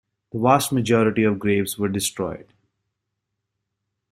[0.31, 2.51] The vast majority of graves were destroyed.